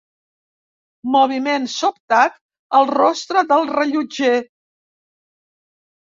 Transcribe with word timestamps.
Moviment 1.15 1.67
sobtat 1.73 2.39
al 2.79 2.89
rostre 2.93 3.45
del 3.53 3.71
rellotger. 3.75 4.33